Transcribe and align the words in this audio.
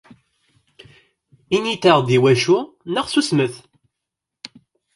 Init-aɣ-d 1.55 2.09
iwacu, 2.17 2.59
neɣ 2.93 3.05
susmet! 3.07 3.55